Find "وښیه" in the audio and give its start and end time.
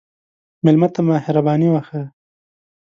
1.71-2.03